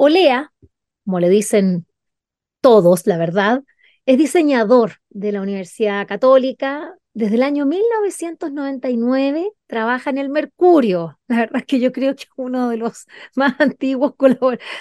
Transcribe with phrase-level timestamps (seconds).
[0.00, 0.52] Olea,
[1.04, 1.84] como le dicen
[2.60, 3.64] todos, la verdad,
[4.06, 6.94] es diseñador de la Universidad Católica.
[7.14, 11.18] Desde el año 1999 trabaja en el Mercurio.
[11.26, 14.14] La verdad es que yo creo que es uno de los más antiguos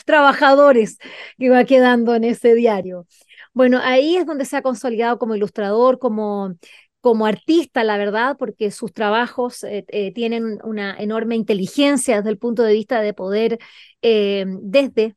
[0.06, 1.00] trabajadores
[1.40, 3.08] que va quedando en ese diario.
[3.54, 6.54] Bueno, ahí es donde se ha consolidado como ilustrador, como
[7.02, 12.38] como artista, la verdad, porque sus trabajos eh, eh, tienen una enorme inteligencia desde el
[12.38, 13.60] punto de vista de poder,
[14.02, 15.16] eh, desde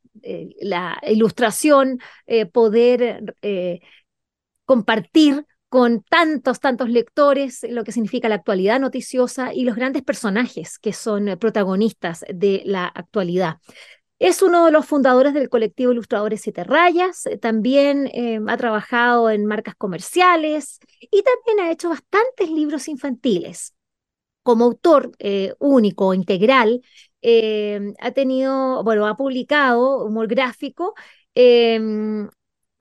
[0.61, 1.99] la ilustración,
[2.53, 3.35] poder
[4.65, 10.77] compartir con tantos, tantos lectores lo que significa la actualidad noticiosa y los grandes personajes
[10.77, 13.57] que son protagonistas de la actualidad.
[14.21, 19.31] Es uno de los fundadores del colectivo Ilustradores Siete Rayas, eh, también eh, ha trabajado
[19.31, 23.73] en marcas comerciales y también ha hecho bastantes libros infantiles.
[24.43, 26.83] Como autor eh, único, integral,
[27.99, 30.93] ha tenido, bueno, ha publicado humor gráfico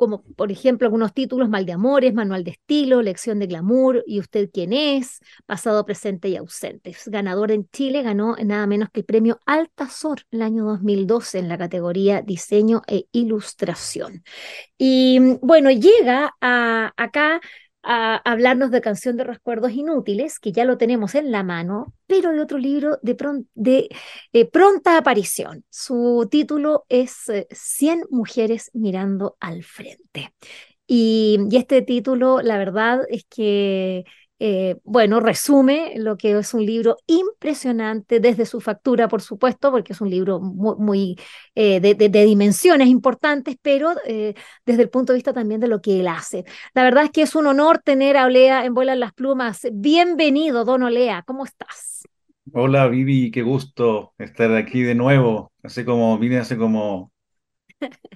[0.01, 4.19] como por ejemplo algunos títulos, Mal de Amores, Manual de Estilo, Lección de Glamour, ¿Y
[4.19, 5.21] usted quién es?
[5.45, 6.97] Pasado, presente y ausente.
[7.05, 11.59] Ganador en Chile, ganó nada menos que el premio Altazor el año 2012 en la
[11.59, 14.25] categoría Diseño e Ilustración.
[14.79, 17.43] Y bueno, llega a, acá
[17.83, 22.33] a hablarnos de Canción de Recuerdos Inútiles, que ya lo tenemos en la mano, pero
[22.33, 23.89] de otro libro de,
[24.33, 25.65] eh, pronta aparición.
[25.71, 30.33] Su título es 100 eh, mujeres mirando al frente.
[30.87, 34.05] y, este título, la verdad es que
[34.43, 39.93] eh, bueno, resume lo que es un libro impresionante desde su factura, por supuesto, porque
[39.93, 41.19] es un libro muy,
[41.55, 44.33] eh, de, dimensiones importantes, pero eh,
[44.65, 46.47] desde el punto de vista también de lo que él hace.
[46.73, 49.69] La verdad es que es un honor tener a Olea en Vuelan las Plumas.
[49.75, 52.09] Bienvenido, don Olea, ¿cómo estás?
[52.55, 55.53] Hola, Vivi, qué gusto estar aquí de nuevo.
[55.63, 57.13] Hace como, vine hace como,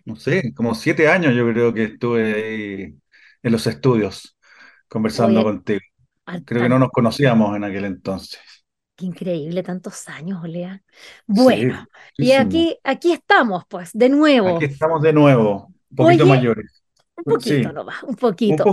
[0.06, 2.94] no sé, como siete años yo creo que estuve ahí
[3.42, 4.38] en los estudios
[4.88, 5.80] conversando contigo.
[6.44, 8.40] Creo que no nos conocíamos en aquel entonces.
[8.96, 10.80] Qué increíble, tantos años, Olea.
[11.26, 11.86] Bueno,
[12.16, 14.56] y aquí, aquí estamos, pues, de nuevo.
[14.56, 16.84] Aquí estamos de nuevo, un poquito mayores.
[17.16, 18.64] Un poquito nomás, un poquito.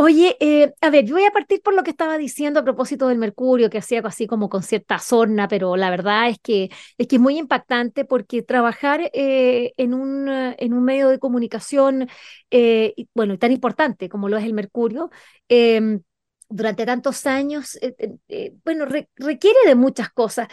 [0.00, 3.08] Oye, eh, a ver, yo voy a partir por lo que estaba diciendo a propósito
[3.08, 7.08] del mercurio, que hacía así como con cierta sorna, pero la verdad es que es
[7.08, 12.08] que es muy impactante porque trabajar eh, en, un, en un medio de comunicación,
[12.52, 15.10] eh, bueno, tan importante como lo es el mercurio,
[15.48, 16.00] em,
[16.50, 18.86] durante tantos años, eh, eh, eh, bueno,
[19.16, 20.48] requiere de muchas cosas.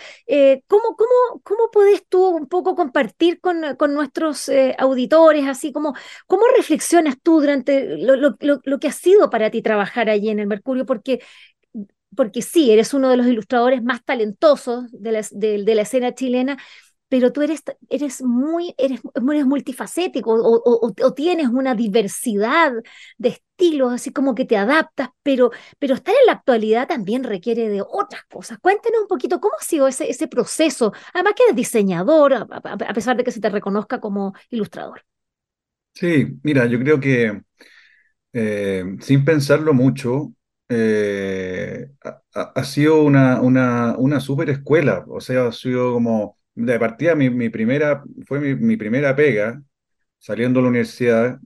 [0.68, 5.94] ¿cómo, cómo, ¿Cómo podés tú un poco compartir con, con nuestros auditores, así como,
[6.28, 10.40] cómo reflexionas tú durante lo, lo, lo, que ha sido para ti trabajar allí en
[10.40, 10.86] el Mercurio?
[10.86, 11.22] Porque
[12.16, 16.58] porque sí, eres uno de los ilustradores más talentosos de la, de la escena chilena,
[17.10, 22.74] pero tú eres, eres, muy, eres, eres multifacético o, tienes una diversidad
[23.18, 27.70] de estilos, así como que te adaptas, pero, pero estar en la actualidad también requiere
[27.70, 28.58] de otras cosas.
[28.60, 33.16] Cuéntenos un poquito cómo ha sido ese, ese proceso, además que eres diseñador, a, pesar
[33.18, 35.04] de que se te reconozca como ilustrador.
[35.94, 37.42] Sí, mira, yo creo que
[38.34, 40.34] eh, sin pensarlo mucho,
[40.68, 41.92] eh,
[42.34, 47.50] ha, sido una, una, una super escuela, o sea, ha sido como de partida mi,
[47.50, 49.62] primera, fue mi, primera pega
[50.20, 51.40] saliendo de la universidad,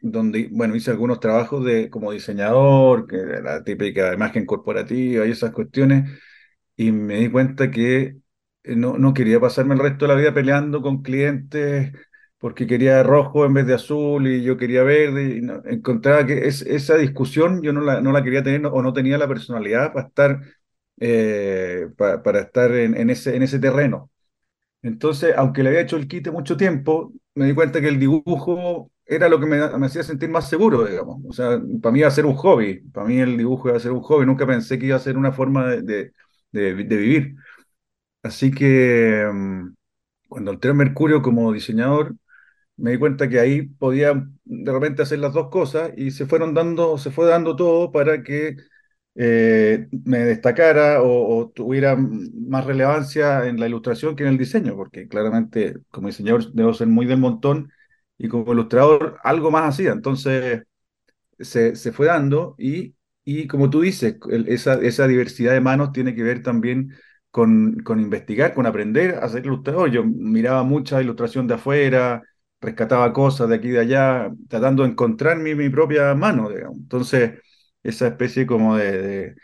[0.00, 5.52] donde, bueno, hice algunos trabajos de, como diseñador, que la típica imagen corporativa y esas
[5.52, 6.10] cuestiones,
[6.76, 8.16] y me di cuenta que
[8.64, 11.92] eh, no, no quería pasarme el resto de la vida peleando con clientes
[12.38, 16.62] porque quería rojo en vez de azul y yo quería verde, y encontraba que es,
[16.62, 20.06] esa discusión yo no la, no la quería tener o no tenía la personalidad para
[20.08, 20.40] estar,
[21.00, 24.10] eh, para, estar en, ese, en ese terreno.
[24.86, 28.90] Entonces, aunque le había hecho el quite mucho tiempo, me di cuenta que el dibujo
[29.04, 31.18] era lo que me, hacía sentir más seguro, digamos.
[31.28, 33.80] O sea, para mí iba a ser un hobby, para mí el dibujo iba a
[33.80, 36.12] ser un hobby, nunca pensé que iba a ser una forma de,
[36.52, 37.36] vivir.
[38.22, 39.74] Así que mm,
[40.28, 42.16] cuando entré en Mercurio como diseñador,
[42.76, 44.14] me di cuenta que ahí podía
[44.44, 48.22] de repente hacer las dos cosas y se fueron dando, se fue dando todo para
[48.22, 48.56] que
[49.16, 55.08] eh, me destacara o, tuviera más relevancia en la ilustración que en el diseño, porque
[55.08, 57.72] claramente como diseñador debo ser muy del montón
[58.18, 59.92] y como ilustrador algo más hacía.
[59.92, 60.62] Entonces
[61.38, 64.16] se, se fue dando y, y como tú dices,
[64.46, 66.94] esa, esa diversidad de manos tiene que ver también
[67.30, 69.90] con, con investigar, con aprender a ser ilustrador.
[69.90, 72.22] Yo miraba mucha ilustración de afuera,
[72.60, 76.78] rescataba cosas de aquí y de allá, tratando de encontrar mi, mi propia mano, digamos.
[76.78, 77.32] Entonces
[77.88, 79.36] esa especie como de,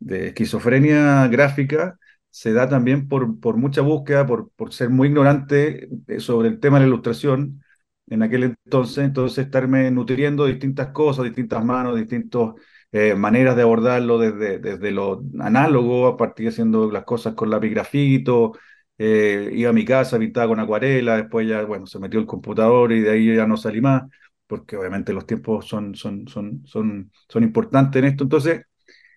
[0.00, 1.98] esquizofrenia gráfica
[2.30, 6.60] se da también por, por mucha búsqueda, por, por ser muy ignorante eh, sobre el
[6.60, 7.62] tema de la ilustración
[8.08, 12.54] en aquel entonces, entonces estarme nutriendo distintas cosas, distintas manos, distintas
[12.92, 18.52] eh, maneras de abordarlo desde, desde lo análogo, a partir haciendo las cosas con lapigrafito,
[18.98, 22.92] eh, iba a mi casa, pintaba con acuarela, después ya, bueno, se metió el computador
[22.92, 24.02] y de ahí ya no salí más,
[24.46, 28.24] porque obviamente los tiempos son, son, son, son, son importantes en esto.
[28.24, 28.62] Entonces,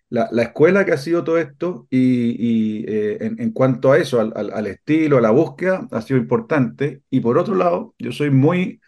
[0.09, 4.19] la, la escuela que ha sido todo esto y, y eh, en, cuanto a eso,
[4.21, 7.03] al, al, estilo, a la búsqueda, ha sido importante.
[7.09, 8.81] Y por otro lado, yo soy muy,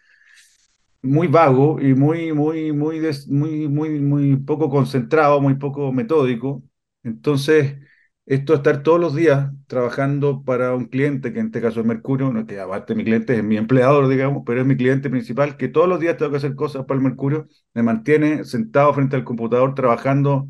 [1.02, 6.62] muy vago y muy, muy, muy, muy, muy, muy poco concentrado, muy poco metódico.
[7.02, 7.76] Entonces,
[8.26, 11.86] esto de estar todos los días trabajando para un cliente, que en este caso es
[11.86, 15.56] Mercurio, no, que aparte mi cliente es mi empleador, digamos, pero es mi cliente principal,
[15.56, 19.16] que todos los días tengo que hacer cosas para el Mercurio, me mantiene sentado frente
[19.16, 20.48] al computador trabajando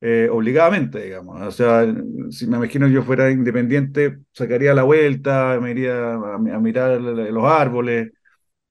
[0.00, 1.40] eh, obligadamente, digamos.
[1.42, 1.84] O sea,
[2.30, 7.44] si me imagino yo fuera independiente, sacaría la vuelta, me iría a, a mirar los
[7.44, 8.12] árboles,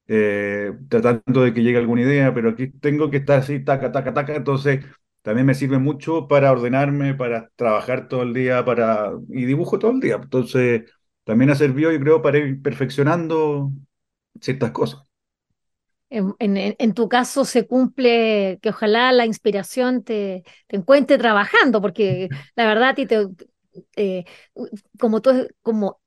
[0.08, 4.14] eh, tratando de que llegue alguna idea, pero aquí tengo que estar así, taca, taca,
[4.14, 4.86] taca, entonces
[5.22, 9.92] también me sirve mucho para ordenarme, para trabajar todo el día, para y dibujo todo
[9.92, 10.16] el día.
[10.16, 10.84] Entonces,
[11.24, 13.72] también ha servido, yo creo, para ir perfeccionando
[14.40, 15.02] ciertas cosas.
[16.10, 22.30] En, en, tu caso se cumple que ojalá la inspiración te, te encuentre trabajando, porque
[22.56, 23.28] la verdad, ti te,
[23.98, 24.24] eh,
[25.00, 26.00] como tú, como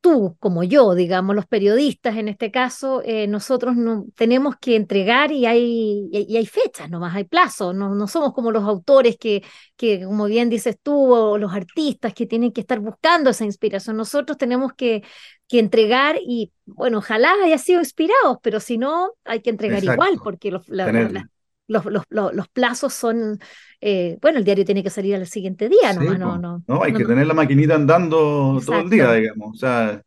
[0.00, 5.32] tú como yo, digamos, los periodistas en este caso, eh, nosotros no, tenemos que entregar
[5.32, 9.42] y hay, y, hay fechas nomás, hay plazos, no, no somos como los autores que,
[9.76, 13.96] que, como bien dices tú, o los artistas que tienen que estar buscando esa inspiración.
[13.96, 15.02] Nosotros tenemos que,
[15.48, 20.02] que entregar y, bueno, ojalá haya sido inspirados, pero si no, hay que entregar Exacto.
[20.02, 21.30] igual, porque los, la, la,
[21.70, 23.38] los, los, los, plazos son,
[23.80, 26.82] eh, bueno, el diario tiene que salir al siguiente día, sí, no, no, no, no,
[26.82, 28.72] hay no, que tener la maquinita andando Exacto.
[28.72, 29.50] todo el día, digamos.
[29.54, 30.02] O sea,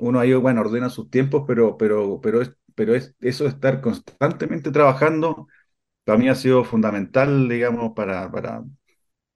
[0.00, 3.80] uno ahí, bueno, ordena sus tiempos, pero, pero, pero, es, pero es, eso de estar
[3.80, 5.48] constantemente trabajando,
[6.04, 8.62] para mí ha sido fundamental, digamos, para, para,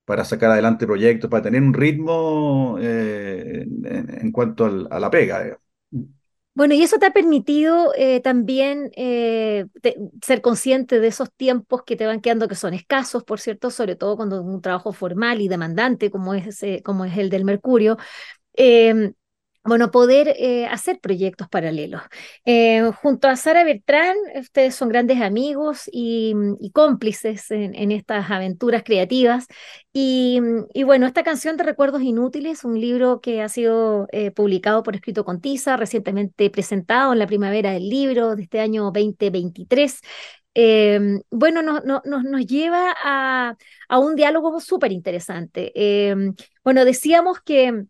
[0.04, 5.10] para sacar adelante proyectos, para tener un ritmo eh, en, en, cuanto al, a la
[5.10, 5.65] pega, digamos.
[6.56, 9.66] Bueno, y eso te ha permitido eh, también eh,
[10.22, 13.94] ser consciente de esos tiempos que te van quedando, que son escasos, por cierto, sobre
[13.94, 17.44] todo cuando es un trabajo formal y demandante como es, ese, como es el del
[17.44, 17.98] Mercurio.
[19.66, 22.02] Bueno, poder eh, hacer proyectos paralelos.
[22.44, 26.34] Eh, junto a Sara Bertrán, ustedes son grandes amigos y,
[26.72, 29.46] cómplices en, estas aventuras creativas.
[29.92, 30.40] Y,
[30.84, 35.24] bueno, esta canción de Recuerdos Inútiles, un libro que ha sido eh, publicado por Escrito
[35.24, 40.00] con Tiza, recientemente presentado en la primavera del libro de este año 2023.
[40.54, 43.56] Eh, bueno, no, no, no, nos lleva a,
[43.88, 45.72] a un diálogo súper interesante.
[45.74, 46.14] Eh,
[46.64, 47.86] bueno, decíamos que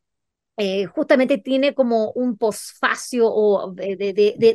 [0.58, 3.96] eh, justamente tiene como un posfacio o de,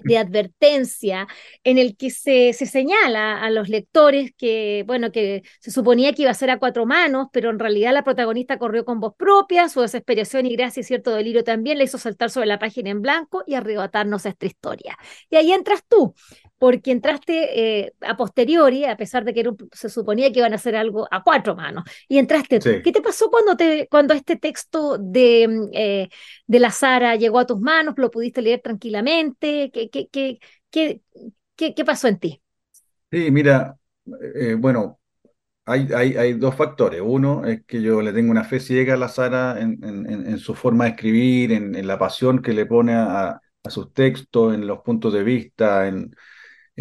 [0.03, 1.27] de, advertencia
[1.63, 6.23] en el que se, se, señala a los lectores que, bueno, que se suponía que
[6.23, 9.69] iba a ser a cuatro manos, pero en realidad la protagonista corrió con voz propia,
[9.69, 13.01] su desesperación y gracia y cierto delirio también le hizo saltar sobre la página en
[13.01, 14.97] blanco y arrebatarnos esta historia.
[15.29, 16.15] Y ahí entras tú,
[16.61, 20.57] porque entraste eh, a posteriori, a pesar de que era, se suponía que iban a
[20.57, 22.69] hacer algo a cuatro manos, y entraste tú.
[22.83, 25.49] ¿Qué te pasó cuando, te, cuando este texto de...
[25.73, 26.09] Eh,
[26.45, 29.71] de la Sara llegó a tus manos, lo pudiste leer tranquilamente?
[29.73, 32.41] ¿Qué, qué, qué, qué, qué pasó en ti?
[33.09, 33.75] Sí, mira,
[34.35, 34.99] eh, bueno,
[35.65, 37.01] hay, hay, hay, dos factores.
[37.03, 40.37] Uno es que yo le tengo una fe ciega a la Sara en, en, en
[40.37, 44.53] su forma de escribir, en, en, la pasión que le pone a, a sus textos,
[44.53, 46.13] en los puntos de vista, en,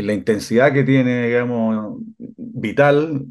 [0.02, 3.24] la intensidad que tiene, digamos, vital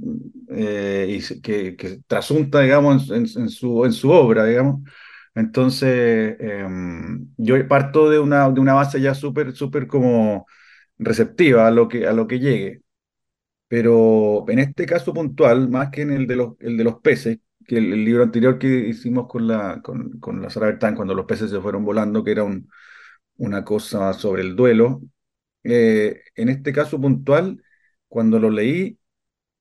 [0.49, 4.81] eh, y que, que, trasunta, digamos, en, su, en su obra, digamos.
[5.35, 6.67] Entonces, eh,
[7.37, 10.45] yo parto de una, de una base ya súper, súper como
[10.97, 12.81] receptiva a lo que, a lo que llegue.
[13.67, 17.39] Pero en este caso puntual, más que en el de los, el de los peces,
[17.67, 21.13] que el, el libro anterior que hicimos con la, con, con la Sara Bertán, cuando
[21.13, 22.69] los peces se fueron volando, que era un,
[23.37, 25.01] una cosa sobre el duelo,
[25.63, 27.63] eh, en este caso puntual,
[28.07, 28.97] cuando lo leí,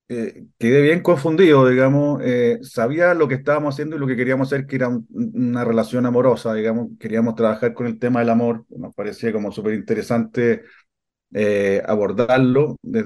[0.09, 4.47] eh, quedé bien confundido, digamos, eh, sabía lo que estábamos haciendo y lo que queríamos
[4.47, 8.65] hacer, que era un, una relación amorosa, digamos, queríamos trabajar con el tema del amor,
[8.69, 10.63] nos parecía como súper interesante
[11.33, 13.05] eh, abordarlo, de,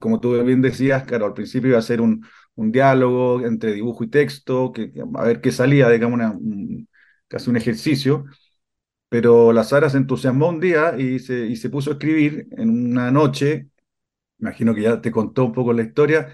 [0.00, 2.24] como tú bien decías, claro, al principio iba a ser un,
[2.56, 6.88] un diálogo entre dibujo y texto, que, a ver qué salía, digamos, una, un,
[7.28, 8.24] casi un ejercicio,
[9.12, 12.70] pero la Sara se entusiasmó un día y se, y se puso a escribir en
[12.92, 13.68] una noche
[14.40, 16.28] imagino que ya te contó un poco la historia,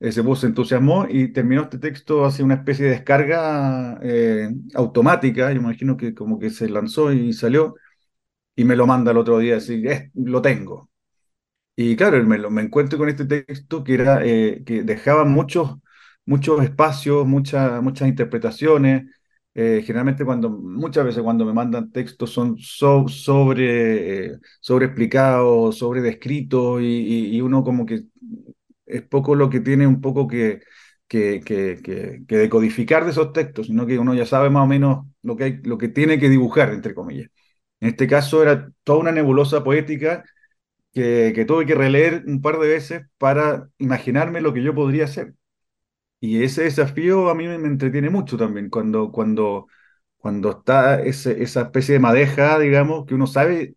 [0.00, 4.00] se puso, se entusiasmó y terminó este texto hace una especie de descarga
[4.74, 7.74] automática, yo imagino que como que se lanzó y salió,
[8.56, 9.82] y me lo manda el otro día, así,
[10.14, 10.90] lo tengo.
[11.76, 15.76] Y claro, me, me encuentro con este texto que, era, que dejaba muchos,
[16.26, 19.04] muchos espacios, muchas muchas interpretaciones,
[19.54, 26.00] eh, generalmente cuando, muchas veces cuando me mandan textos son sobre, eh, sobre explicados, sobre
[26.02, 28.04] descritos y, y, uno como que
[28.86, 30.60] es poco lo que tiene un poco que,
[31.08, 31.80] que, que,
[32.26, 35.44] que, decodificar de esos textos, sino que uno ya sabe más o menos lo que,
[35.44, 37.28] hay, lo que tiene que dibujar, entre comillas.
[37.80, 40.24] En este caso era toda una nebulosa poética
[40.92, 45.04] que, que tuve que releer un par de veces para imaginarme lo que yo podría
[45.04, 45.34] hacer.
[46.20, 49.68] Y ese desafío a mí me, entretiene mucho también, cuando, cuando,
[50.18, 53.76] cuando está ese, esa especie de madeja, digamos, que uno sabe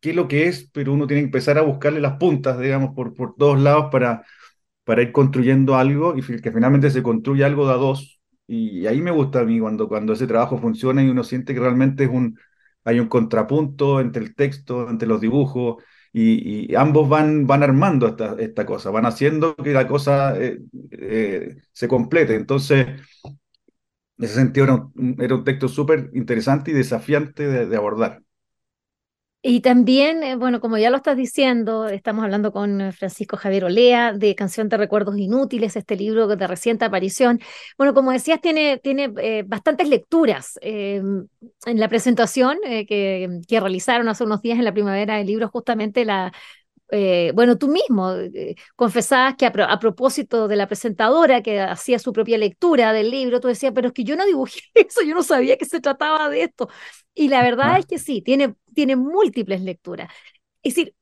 [0.00, 2.94] qué es lo que es, pero uno tiene que empezar a buscarle las puntas, digamos,
[2.94, 4.24] por, por todos lados para,
[4.84, 8.20] para ir construyendo algo y que finalmente se construye algo de dos.
[8.46, 11.60] Y ahí me gusta a mí cuando, cuando ese trabajo funciona y uno siente que
[11.60, 12.38] realmente es un,
[12.84, 15.82] hay un contrapunto entre el texto, entre los dibujos,
[16.16, 20.60] y, ambos van, van armando esta, esta cosa, van haciendo que la cosa eh,
[20.92, 22.36] eh, se complete.
[22.36, 22.86] Entonces,
[24.18, 28.22] en ese sentido era un, era un texto súper interesante y desafiante de abordar.
[29.46, 33.66] Y también, eh, bueno, como ya lo estás diciendo, estamos hablando con eh, Francisco Javier
[33.66, 37.40] Olea de Canción de Recuerdos Inútiles, este libro de reciente aparición.
[37.76, 40.58] Bueno, como decías, tiene, tiene eh, bastantes lecturas.
[40.62, 41.28] en
[41.66, 46.32] la presentación que, que realizaron hace unos días en la primavera del libro, justamente la,
[46.96, 52.12] eh, bueno, tú mismo eh, confesabas que a, propósito de la presentadora que hacía su
[52.12, 55.24] propia lectura del libro, tú decías, pero es que yo no dibujé eso, yo no
[55.24, 56.68] sabía que se trataba de esto.
[57.12, 60.08] Y la verdad es que sí, tiene, tiene múltiples lecturas.
[60.62, 60.94] Es decir,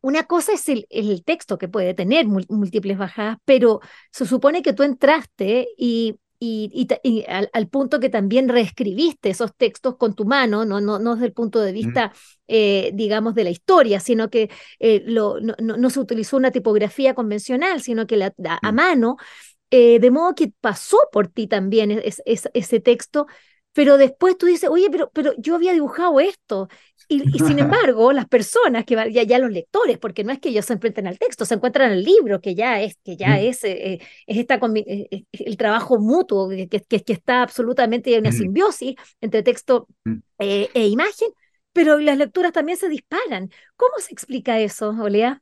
[0.00, 3.80] una cosa es el, el texto que puede tener múltiples bajadas, pero
[4.10, 10.14] se supone que tú entraste y y, al, punto que también reescribiste esos textos con
[10.14, 12.12] tu mano, no, no, no desde el punto de vista,
[12.46, 17.14] eh, digamos, de la historia, sino que eh, lo, no, no, se utilizó una tipografía
[17.14, 19.16] convencional, sino que la, a, mano,
[19.70, 23.26] eh, de modo que pasó por ti también ese texto
[23.72, 26.68] pero después tú dices, oye, pero, pero yo había dibujado esto.
[27.08, 30.66] Y, sin embargo, las personas que ya, ya los lectores, porque no es que ellos
[30.66, 33.38] se enfrenten al texto, se encuentran al libro, que ya es, que ya mm.
[33.38, 38.30] es, eh, es esta, eh, el trabajo mutuo, que, que, que está absolutamente en una
[38.30, 38.38] mm.
[38.38, 40.16] simbiosis entre texto mm.
[40.40, 41.28] eh, e imagen,
[41.72, 43.50] pero las lecturas también se disparan.
[43.76, 45.40] ¿Cómo se explica eso, Olea?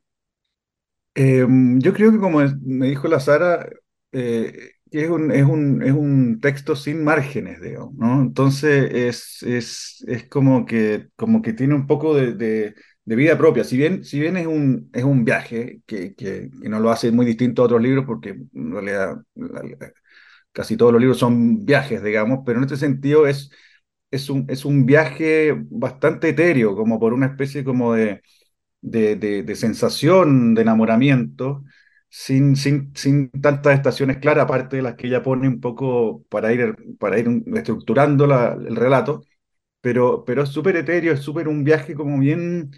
[1.15, 3.67] Em, yo creo que como me dijo la Sara,
[4.91, 8.21] es un, es un, es un texto sin márgenes, digamos, ¿no?
[8.21, 12.75] Entonces es, es, es como, que, como que tiene un poco de, de,
[13.15, 13.63] vida propia.
[13.63, 17.25] Si bien, si bien es, un, es un viaje que, que, no lo hace muy
[17.25, 19.21] distinto a otros libros, porque en realidad
[20.51, 23.51] casi todos los libros son viajes, digamos, pero en este sentido es,
[24.11, 28.21] es, un, es un viaje bastante etéreo, como por una especie como de,
[28.81, 31.63] de, de sensación de enamoramiento
[32.09, 36.53] sin, sin, sin tantas estaciones claras, aparte de las que ella pone un poco para
[36.53, 39.23] ir, para ir estructurando el relato,
[39.81, 42.71] pero, pero es súper etéreo, es súper un viaje como bien,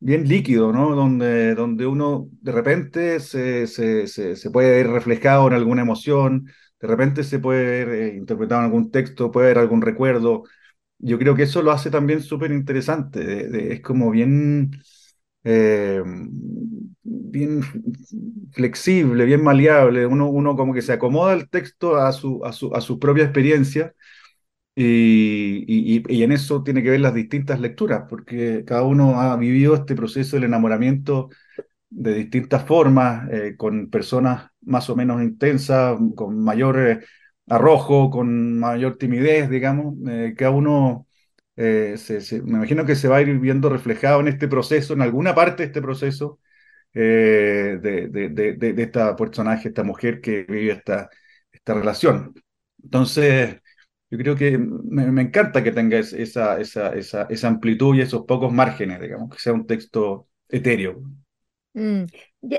[0.00, 0.94] bien líquido, ¿no?
[0.94, 6.46] Donde, donde uno de repente se, se, se, puede ver reflejado en alguna emoción,
[6.80, 10.44] de repente se puede ver eh, interpretado en algún texto, puede haber algún recuerdo.
[10.98, 14.72] Yo creo que eso lo hace también súper interesante, es como bien...
[15.44, 16.02] Eh,
[17.32, 17.62] bien
[18.52, 22.74] flexible, bien maleable, uno, uno como que se acomoda el texto a su, a su,
[22.74, 23.94] a su propia experiencia
[24.74, 29.36] y, y, y, en eso tiene que ver las distintas lecturas, porque cada uno ha
[29.36, 31.30] vivido este proceso del enamoramiento
[31.90, 37.00] de distintas formas, eh, con personas más o menos intensas, con mayor eh,
[37.48, 41.06] arrojo, con mayor timidez, digamos, eh, cada uno...
[41.56, 45.34] se, me imagino que se va a ir viendo reflejado en este proceso, en alguna
[45.34, 46.40] parte de este proceso,
[46.94, 51.08] eh, de, de, de, de, esta personaje, esta mujer que vive esta,
[51.52, 52.34] esta relación.
[52.82, 53.56] Entonces,
[54.10, 58.24] yo creo que me, me encanta que tenga esa, esa, esa, esa amplitud y esos
[58.26, 61.02] pocos márgenes, digamos, que sea un texto etéreo.
[61.74, 62.04] Mm.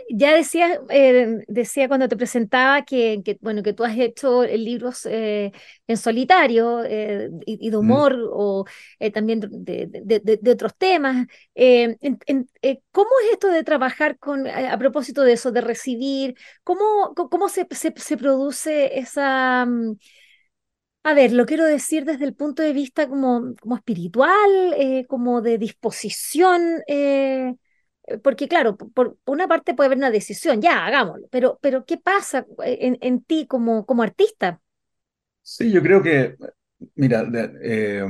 [0.09, 5.05] Ya, decía, eh, decía cuando te presentaba que, que, bueno, que tú has hecho libros
[5.05, 5.51] eh,
[5.87, 7.79] en solitario eh, y, de mm.
[7.79, 8.65] humor o
[9.13, 11.27] también de, de, otros temas.
[12.91, 16.35] ¿Cómo es esto de trabajar con, a, propósito de eso, de recibir?
[16.63, 19.65] ¿Cómo, cómo se, se, se produce esa...
[19.65, 19.97] Mm,
[21.03, 25.57] a ver, lo quiero decir desde el punto de vista como, como espiritual, como de
[25.57, 27.53] disposición eh,
[28.23, 32.45] porque claro, por, una parte puede haber una decisión, ya, hagámoslo, pero, pero ¿qué pasa
[32.65, 34.61] en, en ti como, como artista?
[35.41, 36.35] Sí, yo creo que,
[36.95, 37.25] mira,
[37.61, 38.03] eh,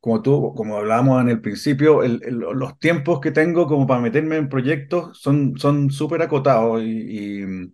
[0.00, 4.00] como tú, como hablábamos en el principio, el- el- los tiempos que tengo como para
[4.00, 7.72] meterme en proyectos son son súper acotados y, y-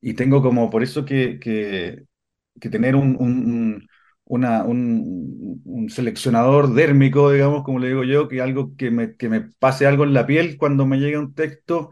[0.00, 2.04] y tengo como por eso que, que,
[2.60, 3.88] que tener un, un-
[4.26, 9.28] una- un- un seleccionador dérmico, digamos, como le digo yo, que algo que me, que
[9.28, 11.90] me pase algo en la piel cuando me llegue un texto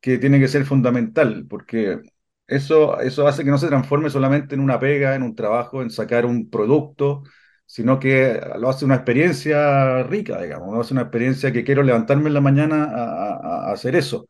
[0.00, 2.00] que tiene que ser fundamental, porque
[2.46, 5.90] eso, eso hace que no se transforme solamente en una pega, en un trabajo, en
[5.90, 7.22] sacar un producto,
[7.66, 12.28] sino que lo hace una experiencia rica, digamos, lo hace una experiencia que quiero levantarme
[12.28, 14.28] en la mañana a, a- hacer eso.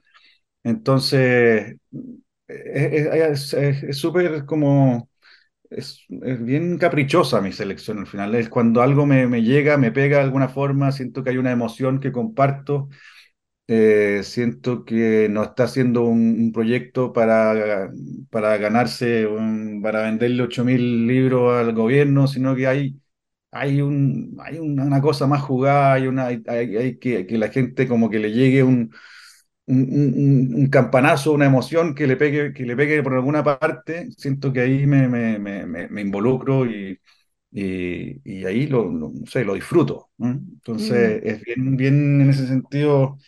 [0.64, 1.76] Entonces,
[2.48, 5.08] es es- es- es súper como,
[5.70, 8.34] es, es bien caprichosa mi selección al final.
[8.34, 11.52] Es cuando algo me, me llega, me pega de alguna forma, siento que hay una
[11.52, 12.88] emoción que comparto
[13.66, 17.90] eh, siento que no está haciendo un, proyecto para,
[18.30, 19.26] para ganarse,
[19.82, 23.00] para venderle 8.000 libros al gobierno, sino que hay,
[23.50, 28.10] hay, un, hay una, cosa más jugada, hay, una, hay que, que la gente como
[28.10, 28.92] que le llegue un,
[29.66, 34.10] un, un- un campanazo, una emoción que le pegue, que le pegue por alguna parte.
[34.16, 36.98] Siento que ahí me, me, me, involucro y,
[37.52, 40.10] y, y ahí lo, lo- no sé, lo disfruto.
[40.18, 40.30] Mm.
[40.54, 43.18] Entonces es bien, bien en ese sentido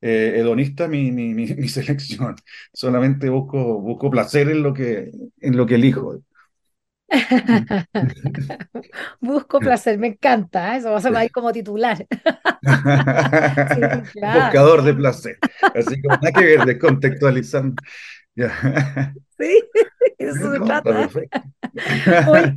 [0.00, 2.36] eh, hedonista mi, mi, mi, mi selección.
[2.72, 5.10] Solamente busco, busco placer en lo que,
[5.40, 6.20] en lo que elijo.
[9.20, 10.78] Busco placer, me encanta, ¿eh?
[10.78, 12.06] Eso va a ser ahí como titular.
[13.68, 13.80] Sí,
[14.12, 15.38] claro, Buscador de placer.
[15.74, 17.82] Así que nada que ver, descontextualizando.
[18.34, 18.52] Ya.
[19.38, 19.62] sí,
[20.18, 20.94] eso se trata.
[20.94, 21.40] perfecto.
[22.24, 22.54] Oye,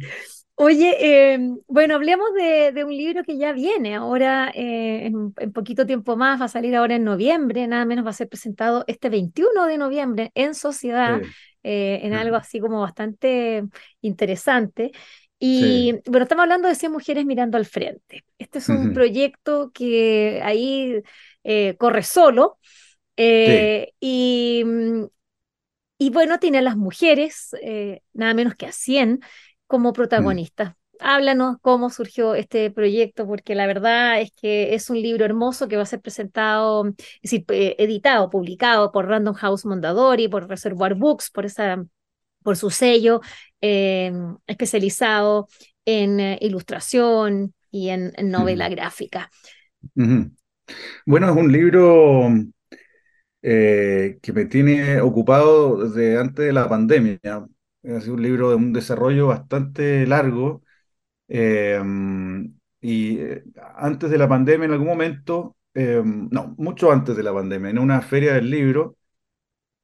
[0.55, 5.53] oye, eh, bueno, hablemos de, de un libro que ya viene ahora, eh, en, en
[5.53, 8.83] poquito tiempo más, va a salir ahora en noviembre, nada menos va a ser presentado
[8.87, 11.29] este 21 de noviembre en Sociedad, Sí,
[11.63, 13.63] eh, en algo así como bastante
[14.01, 14.91] interesante.
[15.51, 18.25] sí, Y bueno, estamos hablando de 100 mujeres mirando al frente.
[18.37, 21.01] Este es un proyecto que ahí
[21.43, 22.59] eh, corre solo.
[23.45, 25.05] sí, eh, y, mm,
[25.97, 29.19] y bueno, tiene a las mujeres, eh, nada menos que a 100
[29.67, 30.75] como mm, protagonistas.
[30.99, 35.77] Háblanos cómo surgió este proyecto, porque la verdad es que es un libro hermoso que
[35.77, 36.87] va a ser presentado,
[37.21, 41.83] es decir, editado, publicado por Random House Mondadori, por Reservoir Books, por esa,
[42.43, 43.21] por su sello
[43.61, 44.11] eh,
[44.45, 45.47] especializado
[45.85, 49.29] en eh, ilustración y en, en novela gráfica.
[51.05, 52.29] Bueno, es un libro
[53.41, 57.19] eh, que me tiene ocupado desde antes de la pandemia.
[57.23, 60.61] Ha sido un libro de un desarrollo bastante largo
[61.29, 61.79] Eh,
[62.81, 63.19] y
[63.75, 67.79] antes de la pandemia, en algún momento, eh, no, mucho antes de la pandemia, en
[67.79, 68.97] una feria del libro,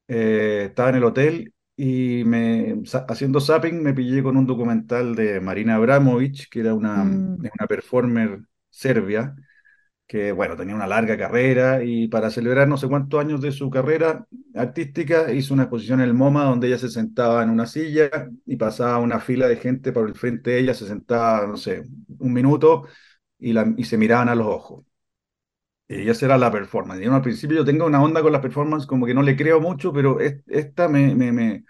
[0.07, 5.41] eh, estaba en el hotel y me, haciendo zapping me pillé con un documental de
[5.41, 9.35] Marina Abramovic, que era una, Mm, una performer serbia
[10.07, 13.69] que bueno, tenía una larga carrera y para celebrar no sé cuántos años de su
[13.71, 18.09] carrera artística hizo una exposición en el MoMA donde ella se sentaba en una silla
[18.45, 21.83] y pasaba una fila de gente por el frente de ella, se sentaba, no sé,
[22.19, 22.87] un minuto
[23.39, 24.85] y, la, y se miraban a los ojos.
[25.87, 27.01] Y esa era la performance.
[27.03, 29.35] Y uno al principio yo tengo una onda con las performances, como que no le
[29.35, 31.63] creo mucho, pero es- esta me, me, me,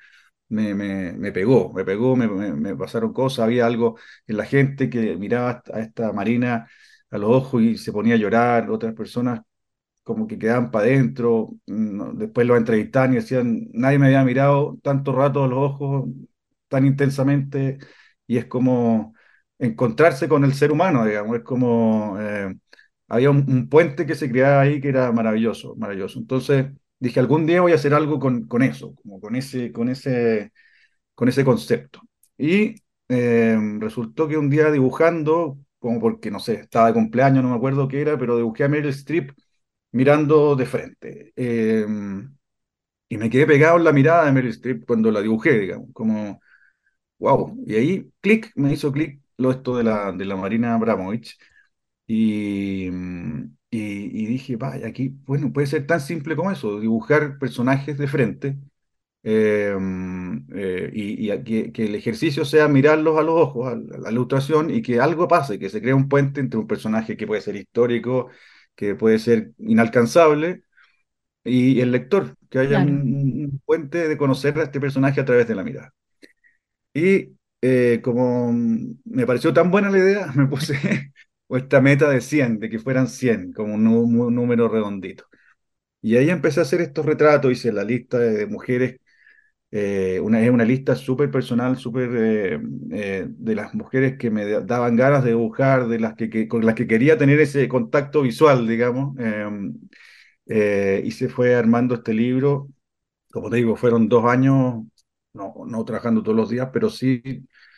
[0.49, 4.89] me, me, me pegó, me pegó, me, me pasaron cosas, había algo en la gente
[4.91, 6.69] que miraba a esta Marina
[7.15, 9.41] a los ojos y se ponía a llorar, otras personas
[10.03, 15.11] como que quedaban para adentro, después los entrevistaban y decían, nadie me había mirado tanto
[15.13, 16.09] rato a los ojos,
[16.67, 17.79] tan intensamente,
[18.27, 19.13] y es como
[19.59, 22.55] encontrarse con el ser humano, digamos, es como, eh,
[23.07, 26.19] había un, un puente que se creaba ahí que era maravilloso, maravilloso.
[26.19, 26.67] Entonces
[26.99, 30.51] dije, algún día voy a hacer algo con, con eso, como con ese, con ese,
[31.15, 32.01] con ese concepto.
[32.37, 32.75] Y
[33.09, 37.55] eh, resultó que un día dibujando, como porque, no sé, estaba de cumpleaños, no me
[37.57, 39.31] acuerdo qué era, pero dibujé a Meryl Streep
[39.91, 41.33] mirando de frente.
[41.35, 41.85] Eh,
[43.09, 46.39] y me quedé pegado en la mirada de Meryl Streep cuando la dibujé, digamos, como,
[47.19, 47.57] wow.
[47.67, 51.37] Y ahí, clic, me hizo clic lo esto de la, de la Marina Abramovich.
[52.07, 52.91] Y, y,
[53.71, 58.57] y dije, vaya, aquí, bueno, puede ser tan simple como eso, dibujar personajes de frente.
[59.27, 59.75] Eh,
[60.55, 63.99] eh, y, y que, que el ejercicio sea mirarlos a los ojos, a la, a
[63.99, 67.25] la ilustración, y que algo pase, que se crea un puente entre un personaje que
[67.25, 68.29] puede ser histórico,
[68.75, 70.63] que puede ser inalcanzable,
[71.43, 73.03] y el lector, que haya un, claro.
[73.03, 75.93] un puente de conocer a este personaje a través de la mirada.
[76.93, 81.11] Y eh, como me pareció tan buena la idea, me puse
[81.49, 85.25] esta meta de 100 de que fueran 100 como un, un número redondito.
[86.01, 88.99] Y ahí empecé a hacer estos retratos, hice la lista de, mujeres,
[89.77, 92.59] eh, una, es una lista súper personal, súper eh,
[92.91, 96.75] eh, de las mujeres que me daban ganas de dibujar, de las que, con las
[96.75, 99.15] que quería tener ese contacto visual, digamos.
[100.47, 102.69] y se fue armando este libro.
[103.31, 104.85] Como te digo, fueron dos años,
[105.33, 107.21] no, no trabajando todos los días, pero sí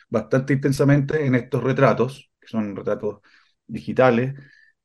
[0.08, 3.20] bastante intensamente en estos retratos, que son retratos
[3.66, 4.34] digitales,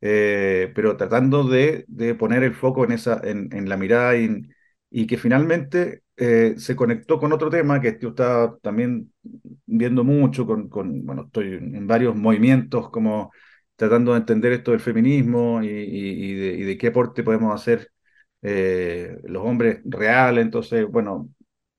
[0.02, 4.44] eh, pero tratando de, de, poner el foco en, esa, en, en la mirada y,
[4.90, 9.12] y que finalmente eh, se conectó con otro tema que yo estaba también
[9.66, 10.70] viendo mucho, con,
[11.06, 13.32] bueno, estoy en varios movimientos como
[13.76, 17.90] tratando de entender esto del feminismo y, de, qué aporte podemos hacer
[18.42, 20.44] eh, los hombres reales.
[20.46, 21.30] Entonces, bueno,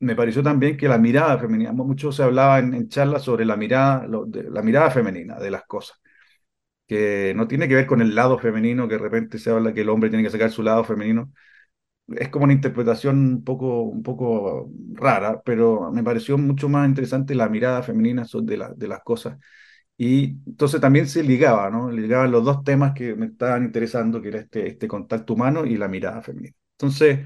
[0.00, 3.56] me pareció también que la mirada femenina, mucho se hablaba en, en charlas sobre la
[3.56, 5.98] mirada, la mirada femenina de las cosas
[6.86, 9.82] que no tiene que ver con el lado femenino, que de repente se habla que
[9.82, 11.32] el hombre tiene que sacar su lado femenino.
[12.08, 17.34] Es como una interpretación un poco, un poco rara, pero me pareció mucho más interesante
[17.34, 19.38] la mirada femenina de, la, de las cosas.
[19.96, 21.90] Y entonces también se ligaba, ¿no?
[21.90, 25.76] Ligaban los dos temas que me estaban interesando, que era este, este contacto humano y
[25.76, 26.54] la mirada femenina.
[26.78, 27.20] Entonces,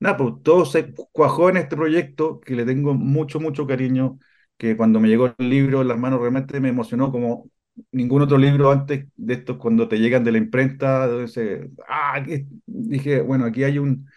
[0.00, 4.18] nada, pues todo se cuajó en este proyecto que le tengo mucho, mucho cariño,
[4.58, 7.50] que cuando me llegó el libro en las manos realmente me emocionó como
[7.90, 11.08] ningún otro libro antes de estos cuando te llegan de la imprenta,
[11.88, 12.24] ah,
[12.66, 14.08] dije, bueno, aquí hay un,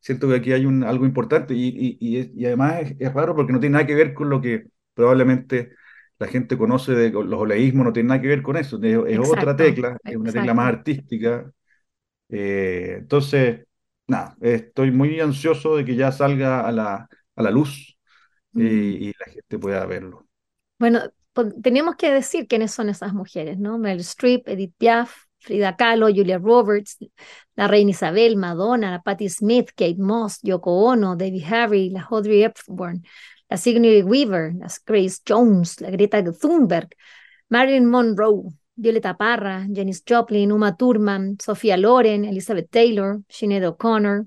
[0.00, 3.60] siento que aquí hay un, algo importante y, y, y además es, raro porque no
[3.60, 5.72] tiene nada que ver con lo que probablemente
[6.18, 9.56] la gente conoce de los oleísmos, no tiene nada que ver con eso, es, otra
[9.56, 11.50] tecla, es una tecla más artística.
[12.28, 13.66] Eh, entonces,
[14.06, 17.98] nada, estoy muy ansioso de que ya salga a la, a la luz
[18.56, 19.02] eh, mm.
[19.02, 20.26] y la gente pueda verlo.
[20.78, 21.00] Bueno,
[21.62, 23.78] tenemos que decir quiénes son esas mujeres, ¿no?
[23.78, 26.98] Meryl Streep, Edith Piaf, Frida Kahlo, Julia Roberts,
[27.56, 32.44] la reina Isabel, Madonna, la Patti Smith, Kate Moss, Yoko Ono, Debbie Harry, la Audrey
[32.44, 33.02] Hepburn,
[33.48, 36.94] la Sigourney Weaver, la Grace Jones, la Greta Thunberg,
[37.48, 44.26] Marilyn Monroe, Violeta Parra, Janis Joplin, Uma Thurman, Sofía Loren, Elizabeth Taylor, Sinead O'Connor,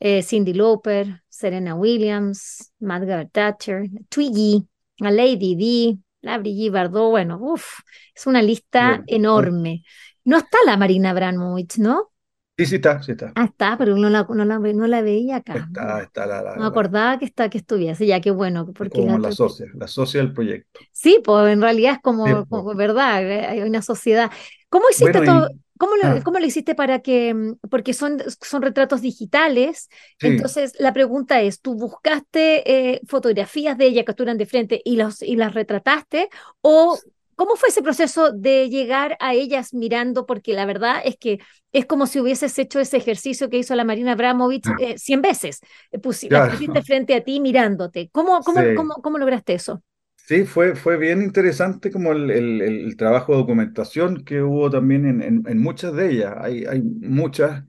[0.00, 4.66] eh, Cindy Lauper, Serena Williams, Margaret Thatcher, Twiggy,
[5.00, 7.80] a Lady Di, la Brigitte Bardot, bueno, uff,
[8.14, 9.82] es una lista enorme.
[10.24, 12.10] No está la Marina Abramovich, ¿no?
[12.58, 13.32] Sí, sí está, sí está.
[13.36, 15.54] Ah, está, pero no la, no la, no la veía acá.
[15.54, 18.72] Está, está la, la, No acordaba que, está, que estuviese, ya qué bueno.
[18.72, 20.80] Porque como la, socia, la socia del proyecto.
[20.90, 24.32] Sí, pues en realidad es como, como verdad, eh, hay una sociedad.
[24.68, 25.50] ¿Cómo hiciste todo?
[25.78, 26.20] ¿Cómo lo, ah.
[26.24, 29.88] ¿Cómo lo, hiciste para que, mm, porque son, son retratos digitales?
[30.20, 34.96] Entonces, la pregunta es, ¿tú buscaste eh, fotografías de ella que estuvieran de frente y,
[34.96, 36.28] los, y las retrataste?
[36.60, 36.98] ¿O
[37.36, 40.26] cómo fue ese proceso de llegar a ellas mirando?
[40.26, 41.38] Porque la verdad es que
[41.72, 44.76] es como si hubieses hecho ese ejercicio que hizo la Marina Abramovich ah.
[44.80, 45.60] eh, 100 veces.
[45.92, 48.10] Eh, pusiste frente a ti mirándote.
[48.12, 49.82] ¿Cómo, cómo, cómo, cómo lograste eso?
[50.28, 55.22] Sí, fue, fue bien interesante como el, el, trabajo de documentación que hubo también en,
[55.46, 56.34] en, muchas de ellas.
[56.38, 57.64] Hay, hay muchas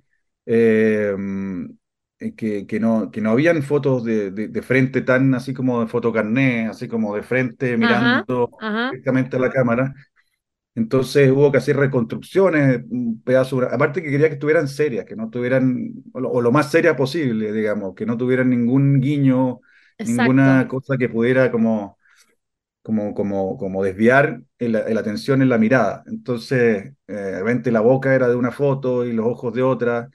[0.45, 1.15] eh,
[2.35, 6.67] que, que, no, que no habían fotos de, de, frente tan así como de fotocarné,
[6.67, 8.49] así como de frente mirando
[8.91, 9.93] directamente a la cámara.
[10.75, 15.29] Entonces hubo que hacer reconstrucciones, un pedazo, aparte que quería que estuvieran serias, que no
[15.29, 19.61] tuvieran, o lo, o lo más seria posible, digamos, que no tuvieran ningún guiño,
[19.97, 21.98] ninguna cosa que pudiera como
[22.81, 26.03] como, como, como desviar la atención en la mirada.
[26.07, 30.09] Entonces, eh, repente la boca era de una foto y los ojos de otra.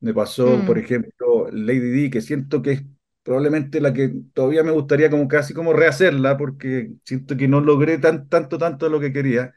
[0.00, 0.80] Me pasó, por mm.
[0.80, 2.82] ejemplo, Lady Di, que siento que es
[3.22, 7.98] probablemente la que todavía me gustaría como casi como rehacerla, porque siento que no logré
[7.98, 9.54] tan, tanto, tanto lo que quería.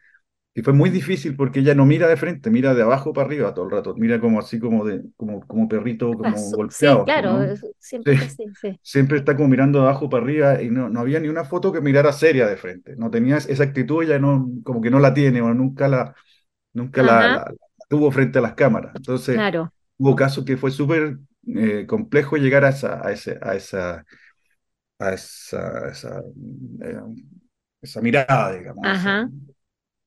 [0.53, 3.53] Y fue muy difícil porque ella no mira de frente, mira de abajo para arriba
[3.53, 6.99] todo el rato, mira como así como de como, como perrito como golpeado.
[6.99, 7.47] Sí, claro,
[7.79, 8.17] siempre,
[8.81, 11.71] siempre está como mirando de abajo para arriba y no, no había ni una foto
[11.71, 12.95] que mirara seria de frente.
[12.97, 16.15] No tenía esa actitud, ella no, como que no la tiene o nunca la,
[16.73, 17.45] nunca la,
[17.89, 18.95] tuvo frente a las cámaras.
[18.95, 19.45] Entonces,
[19.97, 24.05] hubo casos que fue súper eh, complejo llegar a esa, a ese, a esa,
[24.99, 26.19] a esa, esa,
[26.83, 26.99] eh,
[27.81, 28.85] esa mirada, digamos.
[28.89, 29.29] Ajá.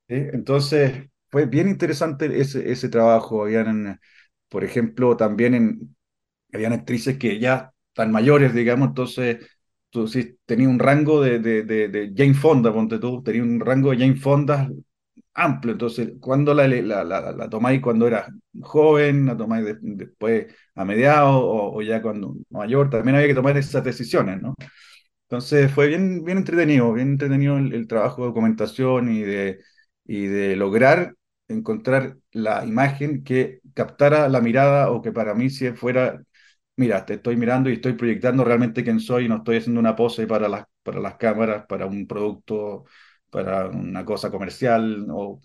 [0.08, 3.44] Entonces, fue bien interesante ese, ese trabajo.
[3.44, 4.00] Habían,
[4.48, 5.96] por ejemplo, también en,
[6.52, 9.46] habían actrices que ya tan mayores, digamos, entonces
[9.90, 13.90] tú sí tenías un rango de, de, de, Jane Fonda, ponte tú, tenías un rango
[13.92, 14.70] de Jane Fonda
[15.34, 18.28] amplio, entonces, cuando la, la, la, la tomáis cuando eras
[18.62, 23.56] joven, la tomáis después a mediados o, o, ya cuando mayor, también había que tomar
[23.56, 24.54] esas decisiones, ¿no?
[25.28, 29.60] Entonces fue bien, bien entretenido, bien entretenido el trabajo de documentación y de,
[30.04, 31.14] y de lograr
[31.48, 36.22] encontrar la imagen que captara la mirada o que para mí si fuera,
[36.76, 39.96] mira, te estoy mirando y estoy proyectando realmente quién soy y no estoy haciendo una
[39.96, 42.84] pose para las, para las cámaras, para un producto,
[43.30, 45.40] para una cosa comercial, o,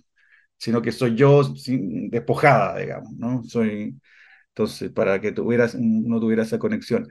[0.57, 3.43] sino que soy yo sin, despojada, digamos, ¿no?
[3.43, 3.99] Soy,
[4.49, 7.07] entonces, para que tuvieras, no tuviera esa conexión.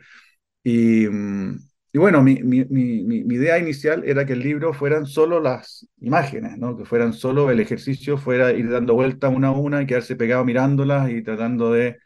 [0.64, 1.58] Y, mm,
[1.92, 6.76] y bueno, mi, idea inicial era que el libro fueran solo las imágenes, ¿no?
[6.76, 10.44] que fueran solo el ejercicio, fuera ir dando vueltas una a una y quedarse pegado
[10.44, 11.98] mirándolas y tratando de,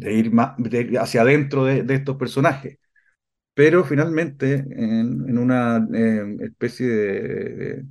[0.00, 0.32] ir,
[0.98, 2.78] hacia adentro de, estos personajes.
[3.54, 7.20] Pero finalmente, en, una eh, especie de,
[7.56, 7.84] de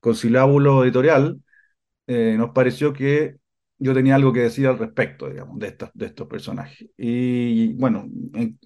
[0.00, 1.40] conciliábulo editorial,
[2.06, 3.36] eh, nos pareció que
[3.78, 6.88] yo tenía algo que decir al respecto, digamos, de estos, de estos personajes.
[6.96, 8.06] Y bueno,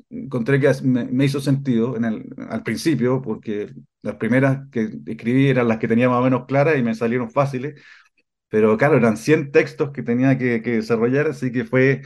[0.08, 5.68] encontré que me, hizo sentido en el, al principio, porque las primeras que escribí eran
[5.68, 7.80] las que tenía más o menos claras y me salieron fáciles,
[8.48, 12.02] pero claro, eran 100 textos que tenía que, que desarrollar, así que fue,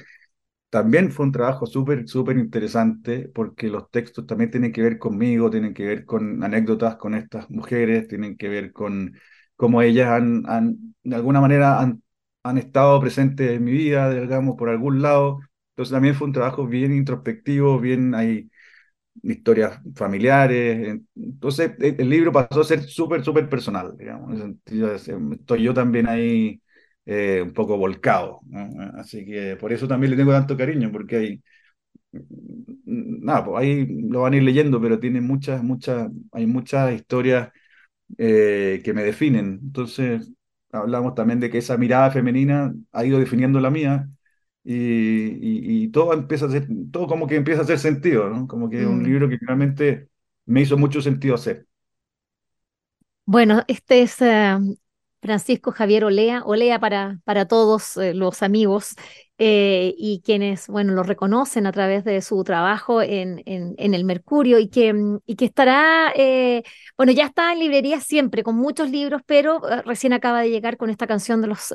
[0.71, 5.51] también fue un trabajo súper, súper interesante, porque los textos también tienen que ver conmigo,
[5.51, 9.15] tienen que ver con anécdotas con estas mujeres, tienen que ver con
[9.57, 12.04] cómo ellas han, han de alguna manera han
[12.45, 15.41] han estado presentes en mi vida, digamos, por algún lado.
[15.73, 18.51] Entonces también fue un trabajo bien introspectivo, bien hay
[19.23, 21.01] historias familiares.
[21.17, 24.35] Entonces e, el libro pasó a ser súper, súper personal, digamos.
[24.67, 26.61] Estoy yo también ahí
[27.07, 28.41] eh, un poco volcado.
[28.97, 31.43] Así que por eso también le tengo tanto cariño, porque hay...
[32.87, 37.51] Nada, pues ahí lo van a ir leyendo, pero tiene muchas, muchas, hay muchas historias
[38.19, 39.61] eh, que me definen.
[39.63, 40.31] Entonces,
[40.75, 44.09] hablamos también de que esa mirada femenina ha ido definiendo la mía
[44.65, 48.49] y, todo empieza a ser, todo como que empieza a hacer sentido, ¿no?
[48.49, 49.05] Como que es un mm.
[49.05, 50.09] libro que realmente
[50.47, 51.67] me hizo mucho sentido hacer.
[53.27, 54.59] Bueno, este es eh,
[55.23, 58.97] Francisco Javier Olea, Olea para, para todos eh, los amigos
[59.39, 64.59] eh, y quienes, bueno, lo reconocen a través de su trabajo en, en, el Mercurio
[64.59, 66.63] y que, mm, y que estará, eh,
[66.97, 70.91] bueno, ya está en librería siempre con muchos libros, pero recién acaba de llegar con
[70.91, 71.75] esta canción de los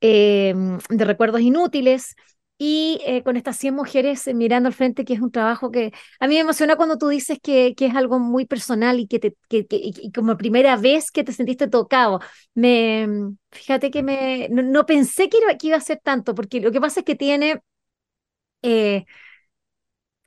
[0.00, 2.14] de recuerdos inútiles
[2.56, 5.92] y eh, con estas 100 mujeres eh, mirando al frente, que es un trabajo que
[6.20, 9.18] a mí me emociona cuando tú dices que, que es algo muy personal y que,
[9.18, 12.20] te, que, y como primera vez que te sentiste tocado.
[12.54, 13.08] Me,
[13.50, 16.80] fíjate que me, no, pensé que iba, que iba, a ser tanto, porque lo que
[16.80, 17.60] pasa es que tiene,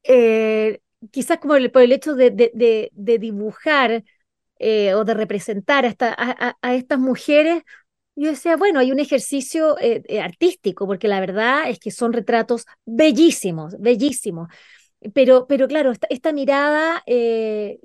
[0.03, 0.79] eh,
[1.11, 4.03] quizás como por el hecho de, de, de dibujar
[4.95, 7.63] o de representar a, a, a estas mujeres,
[8.17, 12.13] yo decía, bueno, hay un ejercicio eh, eh, artístico, porque la verdad es que son
[12.13, 14.49] retratos bellísimos, bellísimos.
[15.13, 17.79] Pero, pero claro, esta, mirada eh,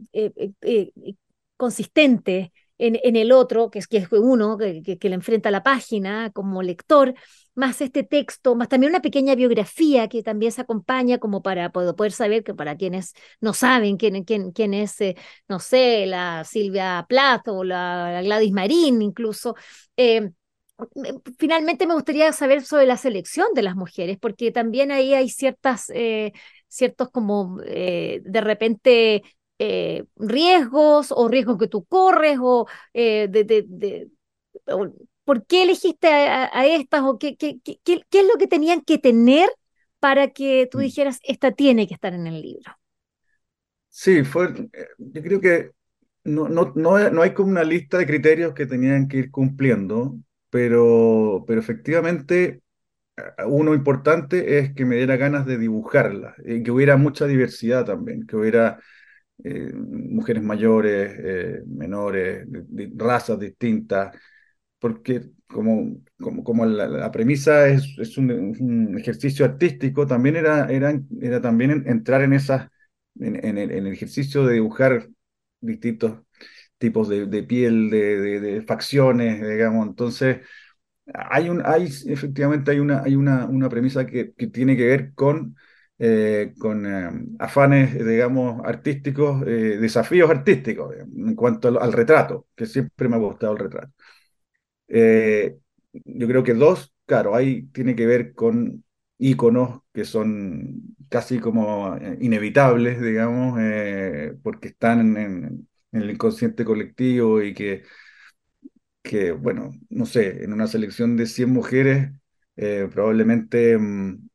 [1.59, 5.53] consistente en, en, el otro, que es, que es uno, que, que, le enfrenta a
[5.53, 7.15] la página como lector,
[7.55, 12.13] más este texto, más también una pequeña biografía que también se acompaña como para poder
[12.13, 15.17] saber que para quienes no saben quién, quién, quién es, eh,
[15.49, 19.55] no sé, la Silvia Plath o la, Gladys Marín incluso.
[19.97, 20.31] Eh,
[21.39, 25.91] finalmente me gustaría saber sobre la selección de las mujeres, porque también ahí hay ciertas,
[25.95, 26.33] eh,
[26.69, 29.23] ciertos como de repente
[30.17, 33.29] riesgos o riesgos que tú corres o de,
[33.69, 34.09] de
[35.25, 38.99] ¿Por qué elegiste a, estas o qué, qué, qué, qué, es lo que tenían que
[38.99, 39.49] tener
[40.01, 40.81] para que tú mm.
[40.81, 42.73] dijeras, esta tiene que estar en el libro?
[43.89, 45.71] Sí, fue, eh, yo creo que
[46.25, 50.19] no, no, no, no hay como una lista de criterios que tenían que ir cumpliendo,
[50.51, 52.63] pero, pero efectivamente
[53.17, 57.85] eh, uno importante es que me diera ganas de dibujarla, y que hubiera mucha diversidad
[57.85, 58.81] también, que hubiera
[59.45, 62.47] eh, mujeres mayores, menores,
[62.97, 64.17] razas distintas,
[64.83, 71.41] porque como, como, como la, premisa es, es un, ejercicio artístico, también era, era, era
[71.41, 72.69] también entrar en, esas,
[73.21, 75.09] en, el, ejercicio de dibujar
[75.61, 76.23] distintos
[76.79, 79.87] tipos de, de piel, de, de, facciones, digamos.
[79.87, 80.41] Entonces,
[81.15, 85.15] hay, un, hay efectivamente hay una, hay una, una premisa que, que tiene que ver
[85.15, 85.55] con,
[85.99, 92.67] eh, con eh, afanes, digamos, artísticos, eh, desafíos artísticos en cuanto al, al, retrato, que
[92.67, 93.93] siempre me ha gustado el retrato.
[94.95, 95.59] Eh,
[96.05, 98.85] yo creo que dos, claro, ahí tiene que ver con
[99.19, 107.43] íconos que son casi como eh, inevitables, digamos, eh, porque están en, el inconsciente colectivo
[107.43, 107.85] y que,
[109.03, 112.13] que, bueno, no sé, en una selección de 100 mujeres,
[112.93, 114.29] probablemente mm,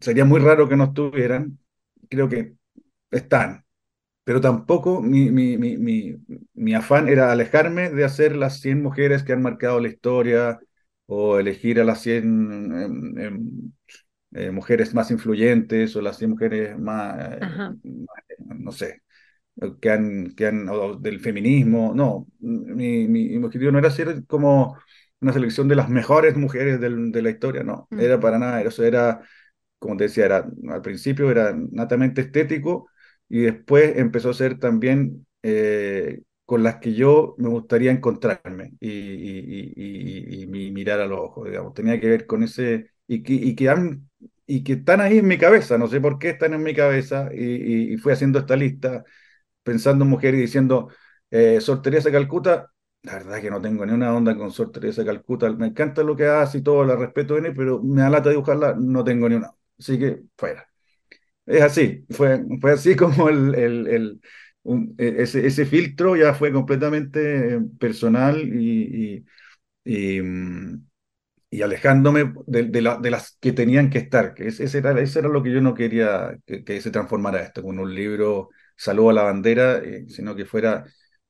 [0.00, 1.58] sería muy raro que no estuvieran.
[2.10, 2.56] Creo que
[3.12, 3.65] están,
[4.26, 6.16] pero tampoco mi, mi, mi,
[6.52, 10.58] mi, afán era alejarme de hacer las 100 mujeres que han marcado la historia
[11.06, 13.72] o elegir a las 100 em, em,
[14.32, 17.38] eh, mujeres más influyentes o las 100 mujeres más,
[18.38, 19.02] no sé,
[19.80, 21.92] que han, que han o del feminismo.
[21.94, 24.76] No, mi, mi, objetivo no era ser como
[25.20, 28.60] una selección de las mejores mujeres del, de la historia, no, Mm, era para nada,
[28.62, 29.20] eso era,
[29.78, 32.88] como te decía, era, al principio era natamente estético
[33.28, 38.88] y después empezó a ser también eh, con las que yo me gustaría encontrarme y,
[38.90, 41.74] y, y, y, mirar a los ojos, digamos.
[41.74, 44.08] Tenía que ver con ese, y que, y que, han,
[44.46, 47.30] y que están ahí en mi cabeza, no sé por qué están en mi cabeza,
[47.34, 49.04] y, fui haciendo esta lista
[49.62, 50.88] pensando en mujeres y diciendo,
[51.30, 55.04] eh, Sor Teresa Calcuta, la verdad que no tengo ni una onda con Sor Teresa
[55.04, 58.74] Calcuta, me encanta lo que hace y todo, la respeto pero me da lata dibujarla,
[58.78, 59.52] no tengo ni una.
[59.78, 60.68] Así que fuera.
[61.46, 64.20] Es así, fue, fue así como el, el, el
[64.98, 69.24] e, ese, ese, filtro ya fue completamente personal y,
[69.84, 70.86] y, y, mm,
[71.50, 75.20] y alejándome de, de, la, de, las que tenían que estar, que ese, era, ese
[75.20, 79.10] era lo que yo no quería que, que se transformara esto, con un libro saludo
[79.10, 80.84] a la bandera, eh, sino que fuera,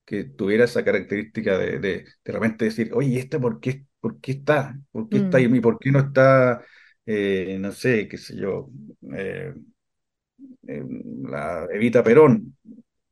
[0.05, 4.33] que tuviera esa característica de, de, de repente decir, oye, ¿este por qué, por qué
[4.33, 4.77] está?
[4.93, 5.39] ¿Por qué está?
[5.41, 5.55] mm.
[5.57, 6.65] ¿Y por qué no está,
[7.07, 8.71] eh, no sé, qué sé yo,
[9.15, 9.55] eh,
[10.67, 12.57] la Evita Perón?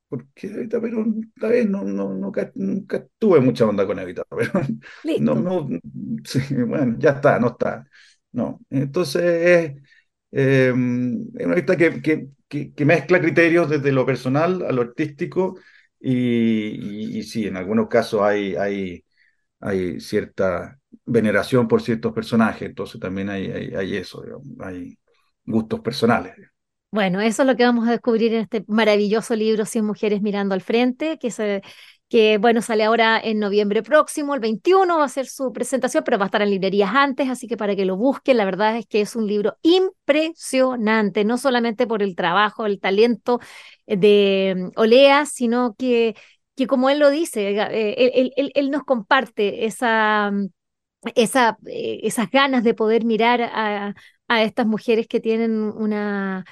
[0.08, 4.80] Porque Evita Perón, tal vez no, no, nunca, nunca tuve mucha onda con Evita Perón.
[5.20, 5.68] No, no,
[6.24, 7.86] sí, bueno, ya está, no está.
[8.32, 9.76] No, entonces eh,
[10.30, 15.56] es una lista que, que, que, que, mezcla criterios desde lo personal a lo artístico
[16.00, 19.04] y, y, y sí, en algunos casos hay, hay,
[19.60, 24.98] hay cierta veneración por ciertos personajes, entonces también hay, hay, hay eso, digamos, hay
[25.44, 26.34] gustos personales.
[26.94, 30.54] Bueno, eso es lo que vamos a descubrir en este maravilloso libro 100 mujeres mirando
[30.54, 31.18] al frente,
[32.08, 36.18] que, bueno, sale ahora en noviembre próximo, el 21 va a ser su presentación, pero
[36.18, 38.86] va a estar en librerías antes, así que para que lo busquen, la verdad es
[38.86, 43.40] que es un libro impresionante, no solamente por el trabajo, el talento
[43.86, 46.14] de mm, Olea, sino que,
[46.54, 50.46] que como él lo dice, eh, él, él, él nos comparte esa mm,
[51.14, 53.94] esa, eh, esas ganas de poder mirar a,
[54.28, 56.44] a, estas mujeres que tienen una,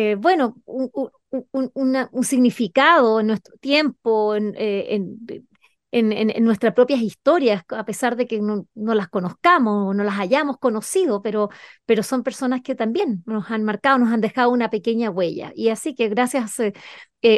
[0.00, 4.94] eh, bueno, un, significado en nuestro tiempo, en, eh,
[5.90, 10.04] en, en, nuestras propias historias, a pesar de que no, no, las conozcamos o no
[10.04, 11.48] las hayamos conocido, pero,
[11.84, 15.50] pero son personas que también nos han marcado, nos han dejado una pequeña huella.
[15.56, 16.56] Y así que gracias,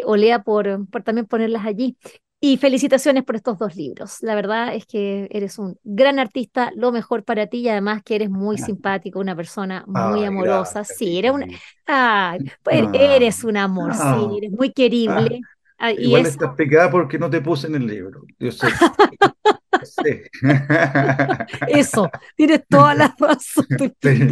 [0.04, 1.96] Olea, por, por también ponerlas allí.
[2.42, 4.16] Y felicitaciones por estos dos libros.
[4.22, 8.14] La verdad es que eres un gran artista, lo mejor para ti y además que
[8.14, 10.80] eres muy simpático, una persona muy Ay, amorosa.
[10.80, 11.46] gracias, Sí, eres una,
[11.86, 14.72] ay, pues Ah, eres un amor, sí, ah, eres muy ah.
[14.74, 15.40] querible.
[15.78, 18.22] Ah, y Igual eso, estás pegada porque no te puse en el libro.
[18.38, 18.66] Yo sé.
[19.84, 20.22] Sí.
[21.68, 23.66] eso, tienes toda la razón.
[24.02, 24.28] Sí,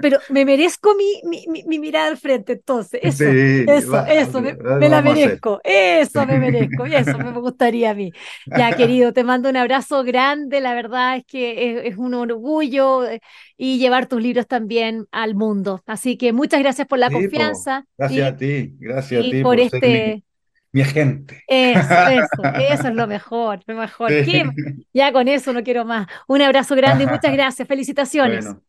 [0.00, 4.08] pero me merezco mi, mi, mi, mi mirada al frente, entonces, eso, sí, eso, va,
[4.08, 4.56] eso, me,
[4.88, 8.12] la merezco, eso me merezco, y eso me gustaría a mí.
[8.46, 13.04] Ya, querido, te mando un abrazo grande, la verdad es que es, es un orgullo
[13.06, 13.20] eh,
[13.56, 15.82] y llevar tus libros también al mundo.
[15.86, 17.18] Así que muchas gracias por la po.
[17.18, 20.24] confianza Gracias y, a ti, gracias a ti por por este,
[20.72, 21.42] mi agente.
[21.46, 24.10] eso, eso, eso es lo mejor, lo mejor.
[24.24, 24.42] Sí.
[24.92, 26.06] Ya con eso no quiero más.
[26.26, 28.44] Un abrazo grande y muchas gracias, felicitaciones.
[28.44, 28.62] Bueno,